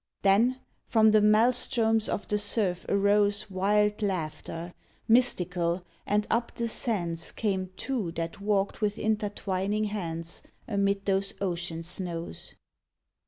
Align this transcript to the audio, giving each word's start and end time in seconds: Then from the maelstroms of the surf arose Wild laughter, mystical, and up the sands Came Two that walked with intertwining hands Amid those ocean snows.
Then 0.23 0.59
from 0.83 1.11
the 1.11 1.21
maelstroms 1.21 2.09
of 2.09 2.25
the 2.27 2.39
surf 2.39 2.87
arose 2.89 3.51
Wild 3.51 4.01
laughter, 4.01 4.73
mystical, 5.07 5.85
and 6.07 6.25
up 6.31 6.55
the 6.55 6.67
sands 6.67 7.31
Came 7.31 7.69
Two 7.77 8.11
that 8.13 8.41
walked 8.41 8.81
with 8.81 8.97
intertwining 8.97 9.83
hands 9.83 10.41
Amid 10.67 11.05
those 11.05 11.35
ocean 11.39 11.83
snows. 11.83 12.55